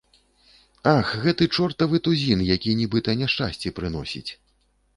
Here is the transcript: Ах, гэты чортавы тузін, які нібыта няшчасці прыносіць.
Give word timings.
Ах, 0.91 1.11
гэты 1.25 1.47
чортавы 1.57 2.01
тузін, 2.09 2.41
які 2.55 2.75
нібыта 2.81 3.17
няшчасці 3.23 3.75
прыносіць. 3.81 4.31